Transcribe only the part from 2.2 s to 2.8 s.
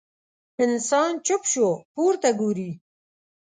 ګوري.